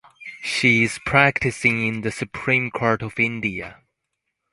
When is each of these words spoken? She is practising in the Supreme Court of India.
She 0.41 0.81
is 0.85 0.97
practising 1.05 1.85
in 1.85 2.01
the 2.01 2.09
Supreme 2.11 2.71
Court 2.71 3.03
of 3.03 3.19
India. 3.19 3.83